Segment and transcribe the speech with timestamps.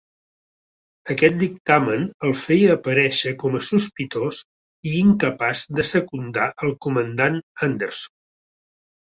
[1.15, 4.41] Aquest dictamen el feia aparèixer com a sospitós
[4.93, 7.39] i incapaç de secundar el comandant
[7.71, 8.17] Anderson.